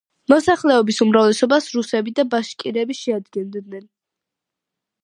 მოსახლეობის 0.31 1.01
უმრავლესობას 1.05 1.67
რუსები 1.75 2.15
და 2.21 2.27
ბაშკირები 2.33 2.99
შეადგენენ. 3.05 3.89